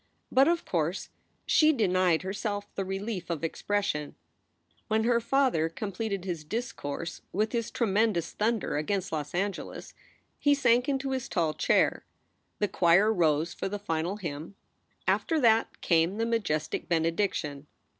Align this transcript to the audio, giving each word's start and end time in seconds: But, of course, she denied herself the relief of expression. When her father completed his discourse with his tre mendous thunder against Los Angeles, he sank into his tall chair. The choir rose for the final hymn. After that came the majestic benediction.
But, 0.31 0.47
of 0.47 0.65
course, 0.65 1.09
she 1.45 1.71
denied 1.71 2.23
herself 2.23 2.73
the 2.73 2.83
relief 2.83 3.29
of 3.29 3.43
expression. 3.43 4.15
When 4.87 5.03
her 5.03 5.21
father 5.21 5.69
completed 5.69 6.25
his 6.25 6.43
discourse 6.43 7.21
with 7.31 7.51
his 7.51 7.69
tre 7.69 7.85
mendous 7.85 8.31
thunder 8.31 8.77
against 8.77 9.11
Los 9.11 9.35
Angeles, 9.35 9.93
he 10.39 10.55
sank 10.55 10.89
into 10.89 11.11
his 11.11 11.29
tall 11.29 11.53
chair. 11.53 12.03
The 12.57 12.67
choir 12.67 13.13
rose 13.13 13.53
for 13.53 13.69
the 13.69 13.77
final 13.77 14.17
hymn. 14.17 14.55
After 15.07 15.39
that 15.39 15.81
came 15.81 16.17
the 16.17 16.25
majestic 16.25 16.89
benediction. 16.89 17.67